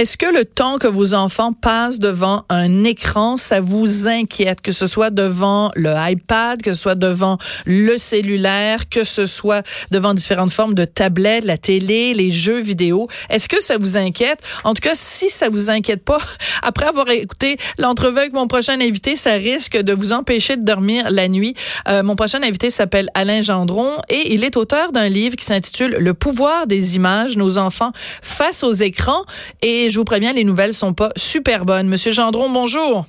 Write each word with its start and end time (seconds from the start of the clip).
Est-ce 0.00 0.16
que 0.16 0.24
le 0.24 0.46
temps 0.46 0.78
que 0.78 0.86
vos 0.86 1.12
enfants 1.12 1.52
passent 1.52 1.98
devant 1.98 2.46
un 2.48 2.84
écran, 2.84 3.36
ça 3.36 3.60
vous 3.60 4.08
inquiète, 4.08 4.62
que 4.62 4.72
ce 4.72 4.86
soit 4.86 5.10
devant 5.10 5.72
le 5.76 5.92
iPad, 5.94 6.62
que 6.62 6.72
ce 6.72 6.80
soit 6.80 6.94
devant 6.94 7.36
le 7.66 7.98
cellulaire, 7.98 8.88
que 8.88 9.04
ce 9.04 9.26
soit 9.26 9.62
devant 9.90 10.14
différentes 10.14 10.52
formes 10.52 10.72
de 10.72 10.86
tablettes, 10.86 11.44
la 11.44 11.58
télé, 11.58 12.14
les 12.14 12.30
jeux 12.30 12.62
vidéo? 12.62 13.08
Est-ce 13.28 13.46
que 13.46 13.60
ça 13.62 13.76
vous 13.76 13.98
inquiète? 13.98 14.40
En 14.64 14.72
tout 14.72 14.80
cas, 14.80 14.94
si 14.94 15.28
ça 15.28 15.50
vous 15.50 15.68
inquiète 15.68 16.02
pas, 16.02 16.22
après 16.62 16.86
avoir 16.86 17.10
écouté 17.10 17.58
l'entrevue 17.76 18.20
avec 18.20 18.32
mon 18.32 18.46
prochain 18.46 18.80
invité, 18.80 19.16
ça 19.16 19.32
risque 19.32 19.76
de 19.76 19.92
vous 19.92 20.14
empêcher 20.14 20.56
de 20.56 20.64
dormir 20.64 21.10
la 21.10 21.28
nuit. 21.28 21.54
Euh, 21.88 22.02
mon 22.02 22.16
prochain 22.16 22.42
invité 22.42 22.70
s'appelle 22.70 23.10
Alain 23.12 23.42
Gendron 23.42 23.90
et 24.08 24.32
il 24.32 24.44
est 24.44 24.56
auteur 24.56 24.92
d'un 24.92 25.10
livre 25.10 25.36
qui 25.36 25.44
s'intitule 25.44 25.98
Le 26.00 26.14
pouvoir 26.14 26.66
des 26.66 26.96
images, 26.96 27.36
nos 27.36 27.58
enfants 27.58 27.92
face 28.22 28.62
aux 28.62 28.72
écrans. 28.72 29.24
Et 29.60 29.89
je 29.90 29.98
vous 29.98 30.04
préviens, 30.04 30.32
les 30.32 30.44
nouvelles 30.44 30.72
sont 30.72 30.94
pas 30.94 31.10
super 31.16 31.64
bonnes. 31.64 31.88
Monsieur 31.88 32.12
Gendron, 32.12 32.50
bonjour. 32.50 33.06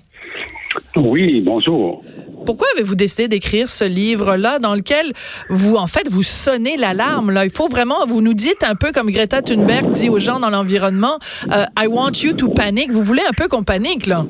Oui, 0.96 1.42
bonjour. 1.42 2.04
Pourquoi 2.46 2.68
avez-vous 2.74 2.96
décidé 2.96 3.28
d'écrire 3.28 3.70
ce 3.70 3.84
livre-là 3.84 4.60
dans 4.60 4.74
lequel 4.74 5.14
vous, 5.50 5.76
en 5.76 5.88
fait, 5.88 6.08
vous 6.10 6.24
sonnez 6.24 6.76
l'alarme? 6.76 7.32
Là, 7.32 7.46
il 7.46 7.52
faut 7.52 7.68
vraiment, 7.68 8.06
vous 8.08 8.22
nous 8.22 8.34
dites 8.34 8.64
un 8.64 8.76
peu 8.76 8.92
comme 8.92 9.12
Greta 9.12 9.42
Thunberg 9.42 9.92
dit 9.92 10.10
aux 10.10 10.20
gens 10.20 10.40
dans 10.40 10.50
l'environnement, 10.50 11.20
euh, 11.52 11.66
I 11.78 11.88
want 11.88 12.24
you 12.24 12.34
to 12.34 12.50
panic. 12.50 12.92
Vous 12.92 13.04
voulez 13.04 13.22
un 13.28 13.34
peu 13.34 13.48
qu'on 13.48 13.64
panique, 13.64 14.08
là? 14.08 14.26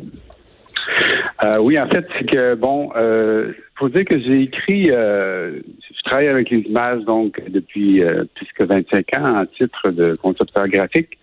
Euh, 1.44 1.58
oui, 1.60 1.80
en 1.80 1.88
fait, 1.88 2.06
c'est 2.18 2.30
que 2.30 2.56
bon, 2.56 2.92
euh, 2.96 3.54
faut 3.76 3.90
dire 3.90 4.06
que 4.06 4.20
j'ai 4.20 4.44
écrit, 4.44 4.92
euh, 4.92 5.60
je 5.90 6.02
travaille 6.04 6.28
avec 6.28 6.50
les 6.50 6.60
images 6.60 7.04
donc 7.04 7.42
depuis 7.48 8.04
plus 8.36 8.48
que 8.56 8.64
25 8.64 9.06
ans 9.18 9.42
en 9.42 9.46
titre 9.46 9.90
de 9.90 10.16
concepteur 10.16 10.68
graphique. 10.68 11.18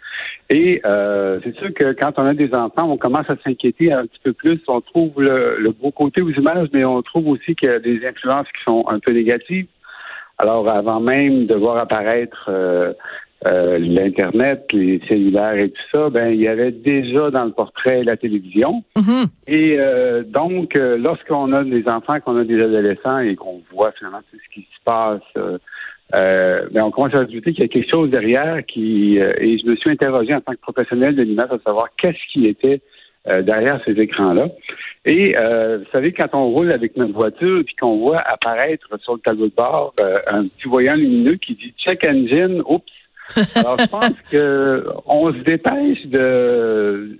Et 0.50 0.80
euh, 0.86 1.40
c'est 1.44 1.54
sûr 1.56 1.74
que 1.74 1.92
quand 1.92 2.12
on 2.16 2.24
a 2.24 2.32
des 2.32 2.54
enfants, 2.54 2.90
on 2.90 2.96
commence 2.96 3.28
à 3.28 3.36
s'inquiéter 3.44 3.92
un 3.92 4.06
petit 4.06 4.20
peu 4.24 4.32
plus. 4.32 4.58
On 4.66 4.80
trouve 4.80 5.12
le, 5.18 5.70
beau 5.78 5.90
côté 5.90 6.22
aux 6.22 6.30
images, 6.30 6.68
mais 6.72 6.84
on 6.84 7.02
trouve 7.02 7.28
aussi 7.28 7.54
qu'il 7.54 7.68
y 7.68 7.72
a 7.72 7.78
des 7.78 8.00
influences 8.06 8.46
qui 8.46 8.64
sont 8.66 8.84
un 8.88 8.98
peu 8.98 9.12
négatives. 9.12 9.66
Alors, 10.38 10.68
avant 10.68 11.00
même 11.00 11.44
de 11.44 11.54
voir 11.54 11.76
apparaître 11.76 12.46
euh, 12.48 12.94
euh, 13.46 13.78
l'Internet, 13.78 14.64
les 14.72 15.02
cellulaires 15.06 15.56
et 15.56 15.70
tout 15.70 15.82
ça, 15.92 16.08
ben 16.08 16.28
il 16.28 16.40
y 16.40 16.48
avait 16.48 16.72
déjà 16.72 17.30
dans 17.30 17.44
le 17.44 17.52
portrait 17.52 18.02
la 18.02 18.16
télévision. 18.16 18.82
Mm-hmm. 18.96 19.26
Et 19.48 19.78
donc, 20.28 20.72
lorsqu'on 20.76 21.52
a 21.52 21.62
des 21.62 21.84
enfants, 21.88 22.20
qu'on 22.20 22.38
a 22.38 22.44
des 22.44 22.62
adolescents 22.62 23.18
et 23.18 23.36
qu'on 23.36 23.60
voit 23.70 23.92
finalement 23.92 24.22
tout 24.30 24.38
ce 24.42 24.54
qui 24.54 24.62
se 24.62 24.82
passe 24.84 25.60
euh, 26.14 26.66
ben, 26.70 26.84
on 26.84 26.90
commence 26.90 27.14
à 27.14 27.18
ajouter 27.18 27.52
qu'il 27.52 27.60
y 27.60 27.64
a 27.64 27.68
quelque 27.68 27.90
chose 27.90 28.10
derrière 28.10 28.64
qui 28.64 29.20
euh, 29.20 29.34
et 29.38 29.58
je 29.58 29.66
me 29.66 29.76
suis 29.76 29.90
interrogé 29.90 30.34
en 30.34 30.40
tant 30.40 30.52
que 30.52 30.60
professionnel 30.60 31.14
de 31.14 31.22
l'image 31.22 31.50
à 31.50 31.58
savoir 31.58 31.88
qu'est-ce 31.98 32.32
qui 32.32 32.46
était 32.46 32.80
euh, 33.28 33.42
derrière 33.42 33.78
ces 33.84 33.92
écrans-là. 33.92 34.48
Et 35.04 35.34
vous 35.34 35.90
savez, 35.92 36.12
quand 36.12 36.28
on 36.34 36.50
roule 36.50 36.70
avec 36.70 36.96
notre 36.96 37.14
voiture 37.14 37.62
puis 37.64 37.74
qu'on 37.76 37.98
voit 37.98 38.20
apparaître 38.20 38.88
sur 39.02 39.14
le 39.14 39.20
tableau 39.20 39.46
de 39.46 39.54
bord 39.54 39.94
un 40.26 40.42
petit 40.44 40.68
voyant 40.68 40.94
lumineux 40.94 41.36
qui 41.36 41.54
dit 41.54 41.74
check 41.78 42.06
engine, 42.06 42.62
oups. 42.66 42.84
Alors 43.56 43.78
je 43.78 43.86
pense 43.86 44.20
que 44.30 44.86
on 45.06 45.32
se 45.32 45.38
dépêche 45.40 46.06
de 46.06 47.18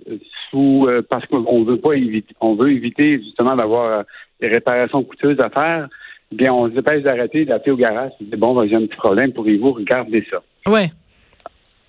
sous 0.49 0.87
parce 1.09 1.25
qu'on 1.27 1.63
veut 1.63 1.77
pas 1.77 1.93
éviter 1.93 2.33
on 2.41 2.55
veut 2.55 2.71
éviter 2.71 3.19
justement 3.19 3.55
d'avoir 3.55 4.03
des 4.39 4.47
réparations 4.47 5.03
coûteuses 5.03 5.39
à 5.39 5.49
faire 5.49 5.85
bien, 6.31 6.53
on 6.53 6.67
se 6.67 6.73
dépêche 6.73 7.03
d'arrêter, 7.03 7.45
d'appeler 7.45 7.71
au 7.71 7.77
garage, 7.77 8.11
dit 8.19 8.35
bon, 8.37 8.57
j'ai 8.67 8.75
un 8.75 8.85
petit 8.85 8.95
problème, 8.95 9.33
pourriez-vous 9.33 9.73
regarder 9.73 10.25
ça? 10.29 10.41
Ouais. 10.71 10.91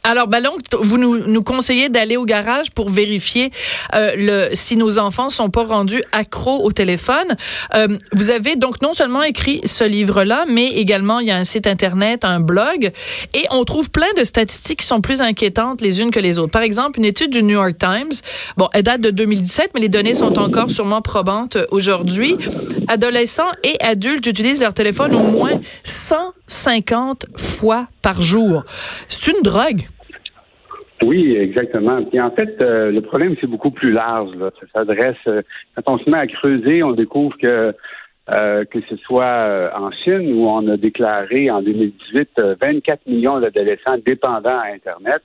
Alors, 0.02 0.28
Ballon, 0.28 0.52
vous 0.80 0.96
nous, 0.96 1.18
nous 1.18 1.42
conseillez 1.42 1.90
d'aller 1.90 2.16
au 2.16 2.24
garage 2.24 2.70
pour 2.70 2.88
vérifier 2.88 3.50
euh, 3.94 4.12
le, 4.16 4.54
si 4.54 4.76
nos 4.76 4.98
enfants 4.98 5.28
sont 5.28 5.50
pas 5.50 5.64
rendus 5.64 6.02
accros 6.12 6.64
au 6.64 6.72
téléphone. 6.72 7.36
Euh, 7.74 7.98
vous 8.12 8.30
avez 8.30 8.56
donc 8.56 8.80
non 8.80 8.94
seulement 8.94 9.22
écrit 9.22 9.60
ce 9.66 9.84
livre-là, 9.84 10.46
mais 10.48 10.68
également 10.68 11.20
il 11.20 11.26
y 11.26 11.30
a 11.30 11.36
un 11.36 11.44
site 11.44 11.66
internet, 11.66 12.24
un 12.24 12.40
blog, 12.40 12.92
et 13.34 13.44
on 13.50 13.64
trouve 13.64 13.90
plein 13.90 14.10
de 14.16 14.24
statistiques 14.24 14.80
qui 14.80 14.86
sont 14.86 15.02
plus 15.02 15.20
inquiétantes 15.20 15.82
les 15.82 16.00
unes 16.00 16.10
que 16.10 16.20
les 16.20 16.38
autres. 16.38 16.52
Par 16.52 16.62
exemple, 16.62 16.98
une 16.98 17.04
étude 17.04 17.30
du 17.30 17.42
New 17.42 17.58
York 17.58 17.76
Times, 17.78 18.12
bon, 18.56 18.70
elle 18.72 18.84
date 18.84 19.02
de 19.02 19.10
2017, 19.10 19.72
mais 19.74 19.80
les 19.80 19.90
données 19.90 20.14
sont 20.14 20.38
encore 20.38 20.70
sûrement 20.70 21.02
probantes 21.02 21.58
aujourd'hui. 21.70 22.38
Adolescents 22.88 23.52
et 23.64 23.76
adultes 23.84 24.26
utilisent 24.26 24.60
leur 24.60 24.72
téléphone 24.72 25.14
au 25.14 25.22
moins 25.24 25.60
150 25.84 27.26
fois 27.36 27.86
par 28.00 28.22
jour. 28.22 28.64
C'est 29.08 29.32
une 29.32 29.42
drogue. 29.42 29.89
Oui, 31.02 31.34
exactement. 31.34 32.02
Puis 32.04 32.20
en 32.20 32.30
fait, 32.30 32.60
euh, 32.60 32.90
le 32.90 33.00
problème, 33.00 33.34
c'est 33.40 33.46
beaucoup 33.46 33.70
plus 33.70 33.92
large. 33.92 34.32
Ça 34.38 34.66
s'adresse, 34.74 35.16
euh, 35.26 35.42
quand 35.74 35.94
on 35.94 35.98
se 35.98 36.10
met 36.10 36.18
à 36.18 36.26
creuser, 36.26 36.82
on 36.82 36.92
découvre 36.92 37.36
que 37.38 37.74
euh, 38.32 38.64
que 38.66 38.78
ce 38.88 38.96
soit 38.96 39.70
en 39.74 39.90
Chine 39.90 40.34
où 40.34 40.46
on 40.46 40.68
a 40.68 40.76
déclaré 40.76 41.50
en 41.50 41.62
2018 41.62 42.40
24 42.62 43.06
millions 43.06 43.40
d'adolescents 43.40 43.96
dépendants 44.06 44.58
à 44.58 44.66
Internet. 44.66 45.22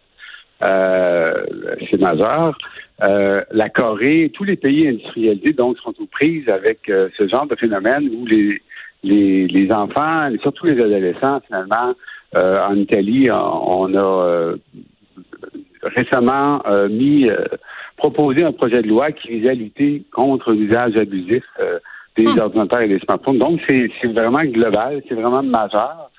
c'est 0.62 2.02
majeur. 2.02 2.58
la 3.00 3.69
Corée, 3.69 4.31
tous 4.34 4.46
les 4.46 4.56
pays 4.56 4.88
industrialisés 4.88 5.53
donc 5.53 5.78
sont 5.80 5.94
aux 6.00 6.08
prises 6.08 6.50
avec 6.50 6.80
ce 6.88 7.28
genre 7.28 7.46
de 7.46 7.56
phénomène 7.56 8.09
où 8.09 8.25
les, 8.25 8.59
les, 9.03 9.46
les 9.47 9.72
enfants, 9.72 10.31
surtout 10.41 10.66
les 10.66 10.81
adolescents, 10.81 11.41
finalement, 11.46 11.94
en 12.34 12.75
Italie, 12.75 13.28
on 13.30 13.94
a 13.94 14.56
récemment 15.85 16.62
euh, 16.68 16.90
mis 16.90 17.29
euh, 17.29 17.46
proposé 17.97 18.44
un 18.44 18.51
projet 18.51 18.81
de 18.81 18.88
loi 18.88 19.12
qui 19.12 19.29
visait 19.29 19.51
à 19.51 19.53
lutter 19.53 20.03
contre 20.12 20.53
l'usage 20.53 20.96
abusif 20.97 21.44
euh, 21.59 21.79
des 22.18 22.25
hmm. 22.25 22.40
ordinateurs 22.40 22.81
et 22.81 22.88
des 22.88 23.00
smartphones. 23.00 23.40
Donc, 23.40 23.62
c'est 23.68 24.07
vraiment 24.07 24.44
global, 24.44 25.01
c'est 25.07 25.16
vraiment 25.16 25.44
majeur. 25.44 26.09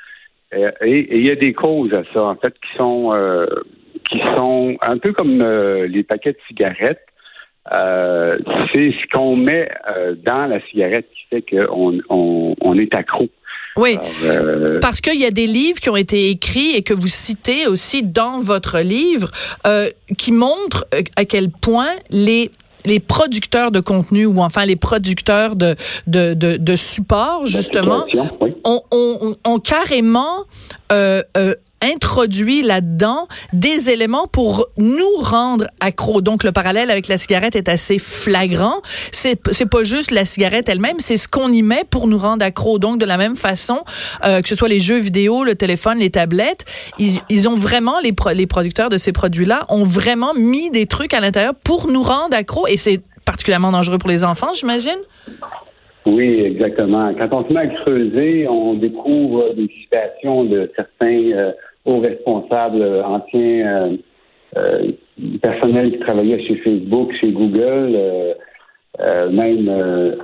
et 0.53 1.19
il 1.19 1.27
y 1.27 1.31
a 1.31 1.37
des 1.37 1.53
causes 1.53 1.93
à 1.95 2.03
ça, 2.13 2.23
en 2.25 2.37
fait, 2.37 2.55
qui 2.55 2.77
sont 2.79 3.13
qui 4.11 4.21
sont 4.37 4.77
un 4.83 4.99
peu 4.99 5.13
comme 5.13 5.43
les 5.87 6.03
paquets 6.03 6.33
de 6.33 6.39
cigarettes. 6.47 7.07
c'est 7.67 8.93
ce 8.93 9.07
qu'on 9.13 9.37
met 9.37 9.71
dans 10.25 10.47
la 10.47 10.61
cigarette 10.67 11.09
qui 11.11 11.25
fait 11.31 11.43
qu'on 11.43 12.01
on 12.11 12.79
est 12.79 12.95
accro. 12.95 13.29
Oui, 13.77 13.99
euh, 14.25 14.81
parce 14.81 15.01
qu'il 15.01 15.21
y 15.21 15.27
a 15.27 15.31
des 15.31 15.47
livres 15.47 15.81
qui 15.81 15.91
ont 15.91 15.97
été 15.97 16.31
écrits 16.31 16.75
et 16.75 16.83
que 16.83 16.95
vous 16.95 17.09
citez 17.09 17.67
aussi 17.67 18.03
dans 18.03 18.41
votre 18.41 18.79
livre 18.81 19.31
euh, 19.67 19.91
qui 20.17 20.33
montrent 20.33 20.87
euh, 20.95 21.03
à 21.17 21.25
quel 21.25 21.51
point 21.51 21.91
les 22.11 22.51
les 22.87 23.01
producteurs 23.01 23.73
de 23.73 23.81
contenu 23.81 24.27
ou 24.27 24.41
enfin 24.41 24.65
les 24.65 24.77
producteurs 24.77 25.57
de 25.57 25.75
de, 26.07 26.35
de, 26.35 26.57
de 26.57 26.77
support 26.77 27.47
justement 27.47 28.07
ont, 28.65 28.81
ont, 28.93 29.37
ont, 29.45 29.59
carrément 29.59 30.45
euh, 30.93 31.23
euh, 31.37 31.55
introduit 31.87 32.63
là-dedans 32.63 33.29
des 33.53 33.91
éléments 33.91 34.27
pour 34.27 34.67
nous 34.77 35.17
rendre 35.19 35.67
accros. 35.81 36.21
Donc 36.21 36.45
le 36.45 36.53
parallèle 36.53 36.91
avec 36.91 37.09
la 37.09 37.19
cigarette 37.19 37.57
est 37.57 37.69
assez 37.69 37.99
flagrant. 37.99 38.81
C'est 39.13 39.41
c'est 39.53 39.71
pas 39.71 39.85
juste 39.85 40.11
la 40.11 40.25
cigarette 40.25 40.69
elle-même, 40.69 40.97
c'est 40.99 41.17
ce 41.17 41.29
qu'on 41.29 41.53
y 41.53 41.63
met 41.63 41.85
pour 41.89 42.07
nous 42.07 42.19
rendre 42.19 42.45
accros. 42.45 42.79
Donc 42.79 42.99
de 42.99 43.07
la 43.07 43.17
même 43.17 43.37
façon 43.37 43.83
euh, 44.25 44.43
que 44.43 44.49
ce 44.49 44.55
soit 44.55 44.69
les 44.69 44.81
jeux 44.81 44.99
vidéo, 44.99 45.45
le 45.45 45.55
téléphone, 45.55 45.99
les 45.99 46.11
tablettes, 46.11 46.65
ils, 46.99 47.19
ils 47.31 47.49
ont 47.49 47.57
vraiment 47.57 48.01
les 48.01 48.15
les 48.35 48.47
producteurs 48.47 48.89
de 48.89 48.99
ces 48.99 49.13
produits-là 49.13 49.61
ont 49.69 49.85
vraiment 49.85 50.35
mis 50.35 50.71
des 50.71 50.87
trucs 50.87 51.15
à 51.15 51.21
l'intérieur 51.21 51.55
pour 51.55 51.89
nous 51.89 52.03
rendre 52.03 52.37
accros 52.37 52.67
et 52.67 52.77
c'est 52.77 53.01
particulièrement 53.25 53.73
dangereux 53.73 53.99
pour 53.99 54.09
les 54.09 54.25
enfants, 54.25 54.55
j'imagine? 54.55 54.99
Oui, 56.07 56.41
exactement. 56.45 57.13
Quand 57.15 57.33
on 57.33 57.49
se 57.49 57.53
met 57.53 57.61
à 57.61 57.67
creuser, 57.67 58.47
on 58.49 58.75
découvre 58.75 59.55
des 59.55 59.69
situations 59.69 60.45
de 60.45 60.71
certains 60.77 61.33
euh, 61.33 61.53
hauts 61.87 62.01
responsables, 62.01 62.83
euh, 62.83 63.05
anciens 63.05 63.97
euh, 64.57 64.93
personnels 65.43 65.93
qui 65.93 65.99
travaillaient 66.01 66.45
chez 66.47 66.57
Facebook, 66.57 67.13
chez 67.21 67.33
Google, 67.33 67.99
même 69.31 70.17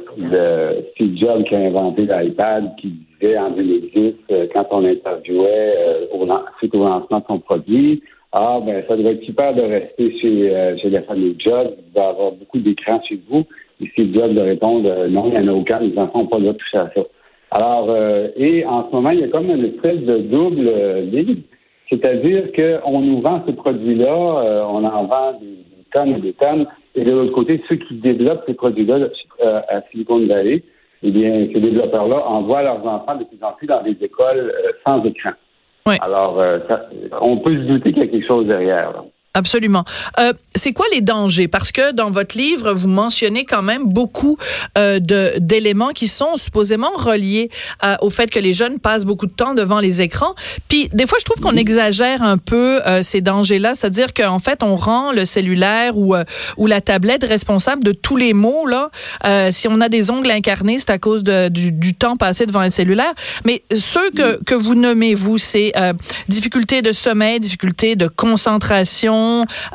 Steve 0.93 1.17
Jobs 1.19 1.45
qui 1.45 1.55
a 1.55 1.59
inventé 1.59 2.03
l'iPad, 2.03 2.75
qui 2.77 3.05
disait 3.21 3.39
en 3.39 3.51
2010, 3.51 4.15
quand 4.55 4.67
on 4.71 4.85
interviewait 4.85 5.75
au, 6.13 6.27
suite 6.59 6.75
au 6.75 6.85
lancement 6.85 7.21
de 7.21 7.25
son 7.27 7.39
produit, 7.41 8.03
Ah, 8.35 8.61
ben, 8.65 8.83
ça 8.89 8.97
devrait 8.97 9.13
être 9.13 9.25
super 9.25 9.55
de 9.55 9.61
rester 9.61 10.19
chez, 10.19 10.57
euh, 10.57 10.75
chez 10.79 10.89
la 10.89 11.03
famille 11.03 11.37
Job. 11.39 11.75
Vous 11.77 11.83
devez 11.95 12.07
avoir 12.07 12.33
beaucoup 12.33 12.59
d'écrans 12.59 13.03
chez 13.07 13.21
vous. 13.29 13.45
Et 13.79 13.91
si 13.95 14.07
le 14.07 14.15
Job 14.15 14.33
de 14.33 14.43
répondre 14.43 14.89
euh, 14.89 15.09
non, 15.09 15.27
il 15.27 15.39
n'y 15.39 15.39
en 15.39 15.53
a 15.53 15.53
aucun, 15.53 15.81
les 15.81 15.97
enfants 15.99 16.21
n'ont 16.21 16.27
pas 16.29 16.39
le 16.39 16.45
droit 16.45 16.55
de 16.55 16.79
à 16.79 16.91
ça. 16.95 17.03
Alors, 17.53 17.91
euh, 17.91 18.29
et 18.37 18.65
en 18.67 18.89
ce 18.89 18.95
moment, 18.95 19.11
il 19.11 19.21
y 19.21 19.25
a 19.25 19.29
comme 19.29 19.51
une 19.51 19.65
espèce 19.65 20.01
de 20.01 20.19
double 20.19 20.71
ligne. 21.11 21.43
C'est-à-dire 21.91 22.51
qu'on 22.53 23.01
nous 23.01 23.21
vend 23.21 23.43
ce 23.47 23.53
produit-là, 23.53 24.15
on 24.67 24.83
en 24.83 25.05
vend 25.05 25.33
des, 25.41 25.59
tonnes 25.93 26.17
et 26.17 26.21
des 26.21 26.33
tonnes. 26.33 26.67
Et 26.95 27.05
de 27.05 27.13
l'autre 27.13 27.33
côté, 27.33 27.63
ceux 27.69 27.77
qui 27.77 27.95
développent 27.97 28.45
ces 28.47 28.55
produits-là 28.55 29.09
à 29.69 29.83
Silicon 29.91 30.27
Valley, 30.27 30.63
eh 31.03 31.11
bien, 31.11 31.49
ces 31.53 31.61
développeurs-là 31.61 32.27
envoient 32.27 32.63
leurs 32.63 32.87
enfants 32.87 33.17
de 33.17 33.25
plus 33.25 33.43
en 33.43 33.53
plus 33.53 33.67
dans 33.67 33.83
des 33.83 33.97
écoles 34.01 34.55
sans 34.87 35.05
écran. 35.05 35.33
Alors, 35.85 36.39
euh, 36.39 36.59
on 37.21 37.39
peut 37.39 37.55
se 37.57 37.63
douter 37.63 37.93
qu'il 37.93 38.05
y 38.05 38.07
a 38.07 38.09
quelque 38.09 38.27
chose 38.27 38.47
derrière. 38.47 38.93
Là. 38.93 39.05
Absolument. 39.35 39.87
Euh, 40.19 40.35
c'est 40.55 40.75
quoi 40.75 40.85
les 40.93 41.01
dangers? 41.01 41.49
Parce 41.49 41.73
que 41.73 41.93
dans 41.93 42.11
votre 42.11 42.37
livre, 42.37 42.75
vous 42.75 42.89
mentionnez 42.89 43.47
quand 43.47 43.63
même 43.63 43.87
beaucoup 43.87 44.37
euh, 44.77 44.99
de 44.99 45.33
d'éléments 45.39 45.93
qui 45.95 46.07
sont 46.07 46.37
supposément 46.37 46.93
reliés 46.95 47.49
euh, 47.83 47.97
au 48.03 48.11
fait 48.11 48.31
que 48.31 48.39
les 48.39 48.53
jeunes 48.53 48.79
passent 48.79 49.07
beaucoup 49.07 49.27
de 49.27 49.33
temps 49.33 49.55
devant 49.55 49.81
les 49.81 50.03
écrans. 50.03 50.35
Puis 50.69 50.91
des 50.93 51.07
fois, 51.07 51.17
je 51.19 51.25
trouve 51.25 51.43
qu'on 51.43 51.57
exagère 51.57 52.23
un 52.23 52.37
peu 52.37 52.83
euh, 52.87 53.03
ces 53.03 53.23
dangers-là, 53.23 53.75
c'est-à-dire 53.75 54.13
qu'en 54.13 54.39
fait, 54.39 54.63
on 54.63 54.77
rend 54.77 55.13
le 55.13 55.25
cellulaire 55.25 55.97
ou 55.97 56.15
euh, 56.15 56.25
ou 56.59 56.67
la 56.67 56.83
tablette 56.83 57.25
responsable 57.25 57.83
de 57.85 57.93
tous 57.93 58.17
les 58.19 58.35
maux. 58.35 58.67
Là, 58.67 58.91
si 59.51 59.67
on 59.67 59.81
a 59.81 59.89
des 59.89 60.11
ongles 60.11 60.31
incarnés, 60.31 60.79
c'est 60.79 60.91
à 60.91 60.99
cause 60.99 61.25
de, 61.25 61.49
du, 61.49 61.73
du, 61.73 61.95
temps 61.95 62.17
passé 62.17 62.45
devant 62.45 62.61
un 62.61 62.71
cellulaire. 62.71 63.15
Mais 63.47 63.63
ceux 63.75 64.11
que 64.11 64.45
que 64.45 64.55
vous 64.55 64.75
nommez 64.75 65.15
vous, 65.15 65.39
c'est 65.39 65.73
difficulté 66.29 66.83
de 66.83 66.93
sommeil, 66.93 67.41
difficulté 67.41 67.97
de 67.97 68.09
concentration 68.09 69.22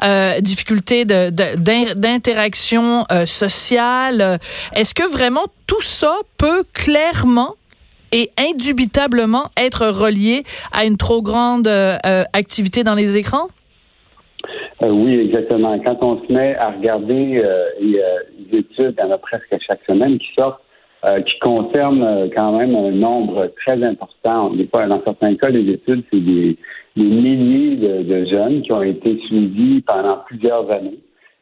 euh, 0.04 0.40
difficultés 0.42 1.06
d'interaction 1.06 3.06
euh, 3.12 3.26
sociale. 3.26 4.40
Est-ce 4.74 4.94
que 4.94 5.10
vraiment 5.10 5.46
tout 5.68 5.82
ça 5.82 6.16
peut 6.38 6.64
clairement 6.74 7.56
et 8.12 8.30
indubitablement 8.38 9.46
être 9.58 9.88
relié 9.88 10.44
à 10.72 10.86
une 10.86 10.98
trop 10.98 11.22
grande 11.22 11.68
euh, 11.68 11.98
activité 12.34 12.84
dans 12.84 12.96
les 12.96 13.18
écrans? 13.18 13.48
oui, 14.82 15.20
exactement. 15.20 15.78
Quand 15.80 15.98
on 16.02 16.26
se 16.26 16.32
met 16.32 16.56
à 16.56 16.70
regarder 16.70 17.44
les 17.82 18.60
études, 18.60 18.96
il 18.98 19.00
y 19.00 19.04
en 19.04 19.12
a 19.12 19.18
presque 19.18 19.56
chaque 19.68 19.82
semaine 19.88 20.20
qui 20.20 20.28
sortent, 20.36 20.62
qui 21.04 21.40
concernent 21.40 22.30
quand 22.36 22.58
même 22.58 22.76
un 22.76 22.92
nombre 22.92 23.52
très 23.64 23.82
important. 23.84 24.52
Fois, 24.72 24.88
dans 24.88 25.02
certains 25.04 25.36
cas, 25.36 25.50
les 25.50 25.72
études, 25.74 26.04
c'est 26.12 26.20
des, 26.20 26.58
des 26.98 27.04
milliers 27.04 28.04
de, 28.04 28.26
jeunes 28.26 28.62
qui 28.62 28.72
ont 28.72 28.82
été 28.82 29.18
suivis 29.28 29.82
pendant 29.82 30.18
plusieurs 30.26 30.70
années. 30.72 31.00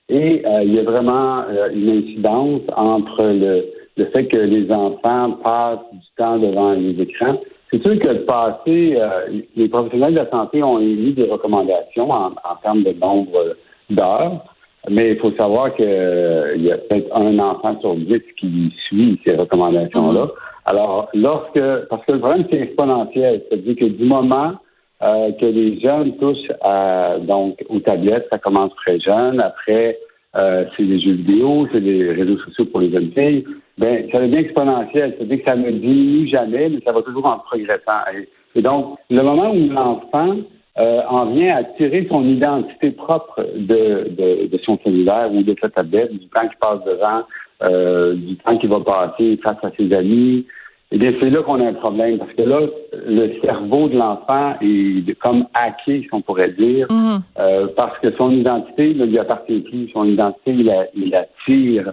Et 0.10 0.44
euh, 0.46 0.63
il 0.63 0.75
y 0.75 0.80
a 0.80 0.84
vraiment 0.84 1.44
euh, 1.50 1.69
une 1.74 1.90
incidence 1.90 2.62
entre 2.75 3.24
le, 3.24 3.66
le, 3.98 4.06
fait 4.12 4.28
que 4.28 4.38
les 4.38 4.72
enfants 4.72 5.31
passent 5.44 5.80
du 5.94 6.07
temps 6.16 6.38
devant 6.38 6.74
les 6.74 7.02
écrans. 7.02 7.40
C'est 7.72 7.84
sûr 7.84 7.98
que 7.98 8.07
le 8.10 8.25
passé, 8.25 8.98
euh, 8.98 9.42
les 9.56 9.68
professionnels 9.68 10.13
de 10.13 10.19
la 10.19 10.30
santé 10.30 10.62
ont 10.62 10.80
émis 10.80 11.13
des 11.13 11.28
recommandations 11.28 12.12
en, 12.12 12.28
en 12.28 12.56
termes 12.62 12.84
de 12.84 12.92
nombre 12.92 13.56
d'heures, 13.90 14.44
mais 14.90 15.12
il 15.12 15.20
faut 15.20 15.32
savoir 15.34 15.74
qu'il 15.76 15.86
y 15.86 16.72
a 16.72 16.78
peut-être 16.78 17.16
un 17.20 17.38
enfant 17.40 17.80
sur 17.82 17.96
dix 17.96 18.22
qui 18.40 18.74
suit 18.88 19.20
ces 19.26 19.36
recommandations-là. 19.36 20.26
Mm-hmm. 20.26 20.66
Alors, 20.66 21.10
lorsque, 21.14 21.88
parce 21.90 22.06
que 22.06 22.14
le 22.14 22.20
problème, 22.20 22.46
c'est 22.52 22.60
exponentiel, 22.60 23.44
c'est-à-dire 23.50 23.76
que 23.76 23.86
du 23.86 24.06
moment 24.06 24.56
euh, 25.04 25.34
que 25.34 25.46
les 25.46 25.78
jeunes 25.82 26.16
touchent 26.18 26.52
à, 26.62 27.18
donc 27.20 27.62
aux 27.68 27.80
tablettes. 27.82 28.28
Ça 28.32 28.40
commence 28.40 28.74
très 28.76 28.98
jeune. 29.00 29.42
Après, 29.42 30.00
euh, 30.38 30.64
c'est 30.76 30.84
les 30.84 31.02
jeux 31.02 31.16
vidéo, 31.16 31.68
c'est 31.74 31.81
les 31.81 32.14
réseaux 32.14 32.38
sociaux 32.40 32.66
pour 32.66 32.80
les 32.80 32.92
jeunes 32.92 33.12
filles. 33.12 33.46
Ben, 33.78 34.08
ça 34.14 34.22
devient 34.22 34.38
exponentiel. 34.38 35.16
C'est-à-dire 35.18 35.44
que 35.44 35.50
ça 35.50 35.58
ne 35.58 35.70
diminue 35.70 36.30
jamais, 36.30 36.70
mais 36.70 36.80
ça 36.86 36.94
va 36.94 37.02
toujours 37.02 37.26
en 37.26 37.40
progressant. 37.40 38.04
Et, 38.56 38.62
donc, 38.62 38.98
le 39.10 39.22
moment 39.22 39.52
où 39.52 39.70
l'enfant 39.70 40.38
euh, 40.77 41.01
en 41.07 41.27
vient 41.27 41.56
à 41.56 41.63
tirer 41.63 42.07
son 42.12 42.27
identité 42.27 42.92
propre 42.92 43.45
de, 43.56 44.10
de, 44.10 44.48
de, 44.48 44.60
son 44.66 44.77
cellulaire 44.83 45.31
ou 45.33 45.44
de 45.44 45.56
sa 45.62 45.69
tablette, 45.69 46.12
du 46.12 46.27
temps 46.27 46.48
qu'il 46.48 46.57
passe 46.60 46.83
devant, 46.86 47.24
euh, 47.69 48.13
du 48.16 48.36
temps 48.38 48.57
qu'il 48.57 48.69
va 48.69 48.81
passer 48.81 49.39
face 49.44 49.63
à 49.63 49.72
ses 49.77 49.94
amis, 49.95 50.45
eh 50.92 50.98
bien, 50.98 51.13
c'est 51.19 51.30
là 51.30 51.42
qu'on 51.42 51.60
a 51.60 51.68
un 51.68 51.74
problème, 51.74 52.19
parce 52.19 52.31
que 52.33 52.44
là, 52.44 52.60
le 53.07 53.33
cerveau 53.44 53.89
de 53.89 53.98
l'enfant 53.98 54.54
est 54.62 55.19
comme 55.19 55.45
hacké, 55.54 56.01
si 56.01 56.10
on 56.12 56.22
pourrait 56.22 56.51
dire, 56.51 56.88
mhm. 56.92 57.21
euh, 57.39 57.68
parce 57.75 57.98
que 58.00 58.16
son 58.19 58.31
identité 58.31 58.94
ne 58.94 59.06
lui 59.06 59.18
appartient 59.18 59.62
plus. 59.62 59.89
Son 59.92 60.06
identité, 60.06 60.51
il 60.51 60.66
la, 60.66 60.86
il 60.95 61.13
tire 61.45 61.92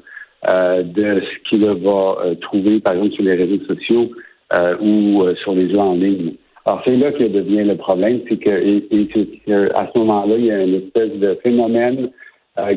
euh, 0.51 0.83
de 0.83 1.23
ce 1.23 1.49
qu'il 1.49 1.65
va 1.65 2.17
euh, 2.25 2.35
trouver, 2.37 2.81
par 2.81 2.95
exemple, 2.95 3.15
sur 3.15 3.25
les 3.25 3.35
réseaux 3.35 3.65
sociaux 3.67 4.11
ou 4.83 5.25
sur 5.43 5.55
les 5.55 5.71
jeux 5.71 5.79
en 5.79 5.95
ligne. 5.95 6.35
Alors, 6.65 6.83
c'est 6.85 6.97
là 6.97 7.13
que 7.13 7.25
devient 7.25 7.65
le 7.65 7.77
problème, 7.77 8.21
c'est 8.29 8.37
que 8.37 8.51
et, 8.51 9.71
à 9.75 9.91
ce 9.93 9.99
moment-là, 9.99 10.37
il 10.37 10.45
y 10.47 10.51
a 10.51 10.63
une 10.63 10.75
espèce 10.75 11.13
de 11.19 11.39
phénomène 11.43 12.11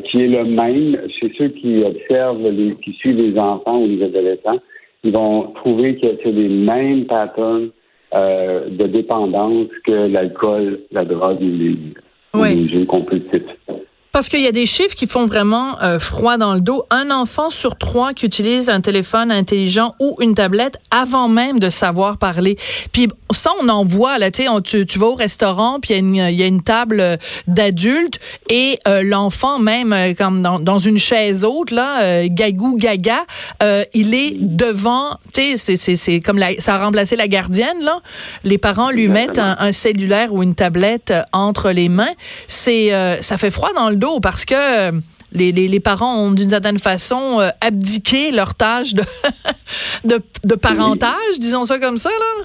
qui 0.04 0.22
est 0.22 0.28
le 0.28 0.44
même 0.44 0.98
chez 1.20 1.32
ceux 1.36 1.48
qui 1.48 1.84
observent, 1.84 2.48
les, 2.48 2.74
qui 2.76 2.92
suivent 2.94 3.20
les 3.20 3.38
enfants 3.38 3.82
ou 3.82 3.86
les 3.86 4.02
adolescents 4.02 4.58
ils 5.06 5.12
vont 5.12 5.52
trouver 5.54 5.96
que 5.96 6.06
c'est 6.22 6.32
les 6.32 6.48
mêmes 6.48 7.06
patterns 7.06 7.70
euh, 8.14 8.68
de 8.68 8.86
dépendance 8.86 9.68
que 9.86 10.08
l'alcool, 10.08 10.80
la 10.90 11.04
drogue 11.04 11.40
ou 11.40 11.44
les, 11.44 12.54
les 12.54 12.68
jeux 12.68 12.84
compulsifs. 12.86 13.42
Parce 14.16 14.30
qu'il 14.30 14.40
y 14.40 14.46
a 14.46 14.52
des 14.52 14.64
chiffres 14.64 14.94
qui 14.94 15.06
font 15.06 15.26
vraiment 15.26 15.78
euh, 15.82 15.98
froid 15.98 16.38
dans 16.38 16.54
le 16.54 16.62
dos. 16.62 16.86
Un 16.88 17.10
enfant 17.10 17.50
sur 17.50 17.76
trois 17.76 18.14
qui 18.14 18.24
utilise 18.24 18.70
un 18.70 18.80
téléphone 18.80 19.30
intelligent 19.30 19.94
ou 20.00 20.16
une 20.22 20.32
tablette 20.34 20.78
avant 20.90 21.28
même 21.28 21.58
de 21.58 21.68
savoir 21.68 22.16
parler. 22.16 22.56
Puis 22.92 23.08
ça, 23.30 23.50
on 23.60 23.68
en 23.68 23.84
voit 23.84 24.16
là. 24.16 24.30
Tu, 24.30 24.86
tu 24.86 24.98
vas 24.98 25.08
au 25.08 25.14
restaurant, 25.16 25.80
puis 25.80 25.92
il 25.92 26.16
y, 26.16 26.42
a 26.42 26.46
une 26.46 26.62
table 26.62 27.00
euh, 27.00 27.18
d'adultes 27.46 28.18
et 28.48 28.78
euh, 28.88 29.02
l'enfant 29.02 29.58
même 29.58 29.94
comme 30.16 30.40
dans, 30.40 30.78
une 30.78 30.98
chaise 30.98 31.44
haute 31.44 31.70
là, 31.70 32.26
gagou 32.28 32.78
gaga, 32.78 33.26
il 33.92 34.14
est 34.14 34.32
devant. 34.38 35.18
Tu 35.34 35.58
sais, 35.58 35.76
c'est 35.76 36.20
comme 36.20 36.38
la, 36.38 36.58
ça 36.58 36.76
a 36.76 36.78
remplacé 36.78 37.16
la 37.16 37.28
gardienne 37.28 37.82
là. 37.82 38.00
Les 38.44 38.56
parents 38.56 38.88
lui 38.88 39.08
mettent 39.08 39.38
un, 39.38 39.56
un, 39.58 39.72
cellulaire 39.72 40.32
ou 40.32 40.42
une 40.42 40.54
tablette 40.54 41.12
entre 41.34 41.70
les 41.70 41.90
mains. 41.90 42.14
C'est 42.48 43.18
ça 43.20 43.36
fait 43.36 43.50
froid 43.50 43.72
dans 43.74 43.90
le 43.90 43.96
dos 43.96 44.05
parce 44.22 44.44
que 44.44 44.54
euh, 44.54 44.92
les, 45.32 45.80
parents 45.80 46.16
ont 46.16 46.32
d'une 46.32 46.48
certaine 46.48 46.78
façon 46.78 47.40
euh, 47.40 47.48
abdiqué 47.60 48.30
leur 48.30 48.54
tâche 48.54 48.94
de, 50.04 50.16
de, 50.44 50.54
parentage, 50.54 51.38
disons 51.38 51.64
ça 51.64 51.78
comme 51.78 51.96
ça, 51.96 52.10
là. 52.10 52.44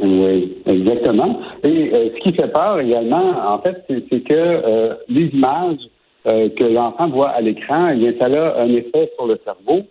Oui, 0.00 0.56
exactement. 0.66 1.40
Et 1.64 1.92
euh, 1.92 2.08
ce 2.14 2.20
qui 2.22 2.34
fait 2.34 2.48
peur 2.48 2.80
également, 2.80 3.54
en 3.54 3.58
fait, 3.60 3.84
c'est 3.88 4.20
que 4.20 4.96
les 5.08 5.26
images 5.26 5.78
que 6.24 6.64
l'enfant 6.64 7.08
voit 7.08 7.30
à 7.30 7.40
l'écran, 7.40 7.88
eh 7.92 7.96
bien, 7.96 8.12
ça 8.20 8.26
a 8.26 8.62
un 8.62 8.68
effet 8.68 9.10
sur 9.16 9.26
le 9.26 9.38
cerveau, 9.44 9.82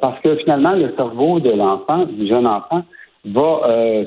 parce 0.00 0.20
que 0.22 0.36
finalement, 0.36 0.72
le 0.72 0.92
cerveau 0.96 1.38
de 1.38 1.50
l'enfant, 1.50 2.04
du 2.04 2.26
jeune 2.26 2.46
enfant, 2.46 2.82
va 3.24 3.60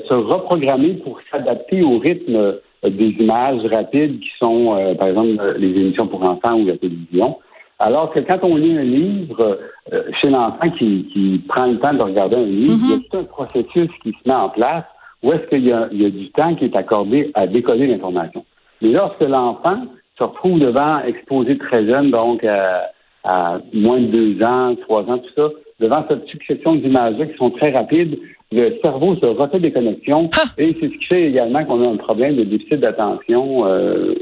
se 0.08 0.14
reprogrammer 0.14 0.94
pour 1.04 1.18
s'adapter 1.30 1.82
au 1.82 1.98
rythme 1.98 2.56
des 2.82 3.16
images 3.20 3.64
rapides 3.72 4.20
qui 4.20 4.30
sont, 4.38 4.74
euh, 4.76 4.94
par 4.94 5.08
exemple, 5.08 5.54
les 5.58 5.68
émissions 5.68 6.06
pour 6.06 6.22
enfants 6.22 6.58
ou 6.58 6.66
la 6.66 6.76
télévision. 6.76 7.38
Alors 7.78 8.12
que 8.12 8.20
quand 8.20 8.38
on 8.42 8.56
lit 8.56 8.76
un 8.76 8.82
livre, 8.82 9.58
euh, 9.92 10.02
chez 10.20 10.30
l'enfant 10.30 10.70
qui, 10.78 11.08
qui, 11.12 11.42
prend 11.48 11.66
le 11.66 11.78
temps 11.78 11.94
de 11.94 12.02
regarder 12.02 12.36
un 12.36 12.46
livre, 12.46 12.74
il 12.84 12.90
y 12.90 12.92
a 12.92 12.96
mm-hmm. 12.96 13.08
tout 13.10 13.16
un 13.18 13.24
processus 13.24 13.90
qui 14.02 14.12
se 14.12 14.28
met 14.28 14.34
en 14.34 14.48
place 14.48 14.84
où 15.22 15.32
est-ce 15.32 15.46
qu'il 15.48 15.64
y, 15.64 15.72
a 15.72 15.88
du 15.88 16.30
temps 16.30 16.54
qui 16.56 16.64
est 16.64 16.76
accordé 16.76 17.30
à 17.34 17.46
décoder 17.46 17.86
l'information. 17.86 18.44
Mais 18.80 18.88
lorsque 18.88 19.20
l'enfant 19.20 19.84
se 20.18 20.24
retrouve 20.24 20.58
devant, 20.58 21.00
exposé 21.00 21.56
très 21.58 21.86
jeune, 21.86 22.10
donc 22.10 22.42
à, 22.42 22.90
à 23.22 23.58
moins 23.72 24.00
de 24.00 24.06
deux 24.06 24.44
ans, 24.44 24.74
trois 24.82 25.02
ans, 25.02 25.18
tout 25.18 25.32
ça, 25.36 25.48
devant 25.78 26.04
cette 26.08 26.26
succession 26.26 26.74
d'images-là 26.74 27.26
qui 27.26 27.36
sont 27.36 27.50
très 27.50 27.70
rapides, 27.70 28.18
le 28.52 28.78
cerveau 28.82 29.16
se 29.16 29.26
refait 29.26 29.60
des 29.60 29.72
connexions 29.72 30.28
ah! 30.36 30.44
et 30.58 30.76
c'est 30.78 30.88
ce 30.88 30.98
qui 30.98 31.06
fait 31.06 31.28
également 31.28 31.64
qu'on 31.64 31.82
a 31.82 31.88
un 31.88 31.96
problème 31.96 32.36
de 32.36 32.44
déficit 32.44 32.80
d'attention 32.80 33.66
euh, 33.66 34.14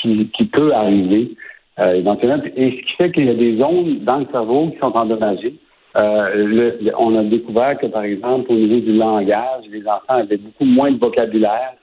qui, 0.00 0.44
peut 0.52 0.72
arriver 0.72 1.30
euh, 1.80 1.94
éventuellement. 1.94 2.42
Et 2.56 2.70
ce 2.70 2.76
qui 2.76 2.92
fait 2.96 3.12
qu'il 3.12 3.26
y 3.26 3.30
a 3.30 3.34
des 3.34 3.56
zones 3.56 4.00
dans 4.04 4.18
le 4.18 4.26
cerveau 4.30 4.68
qui 4.68 4.78
sont 4.78 4.96
endommagées. 4.96 5.54
Euh, 6.00 6.70
on 6.98 7.16
a 7.16 7.24
découvert 7.24 7.76
que, 7.78 7.86
par 7.86 8.04
exemple, 8.04 8.52
au 8.52 8.54
niveau 8.54 8.78
du 8.78 8.92
langage, 8.92 9.64
les 9.72 9.84
enfants 9.86 10.20
avaient 10.20 10.36
beaucoup 10.36 10.64
moins 10.64 10.92
de 10.92 10.98
vocabulaire. 10.98 11.74